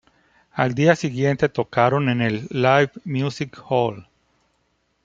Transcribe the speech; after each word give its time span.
Al 0.53 0.73
día 0.73 0.95
siguiente 0.95 1.47
tocaron 1.47 2.09
en 2.09 2.21
el 2.21 2.47
Live 2.49 2.91
Music 3.05 3.55
Hall. 3.69 4.07